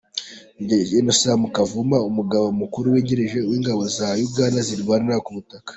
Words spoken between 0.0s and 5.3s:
-Maj Gen Sam Kavuma, umugaba mukuru wungirije w’ingabo za Uganda zirwanira